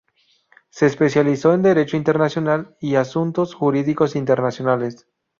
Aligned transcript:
Se 0.71 0.87
especializó 0.87 1.53
en 1.53 1.61
Derecho 1.61 1.95
Internacional 1.95 2.75
y 2.81 2.95
asuntos 2.95 3.53
jurídicos 3.53 4.15
internacionales. 4.15 5.07